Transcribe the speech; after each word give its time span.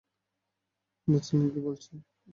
বুঝলেন 1.07 1.43
কী 1.49 1.59
বলছি? 1.59 1.91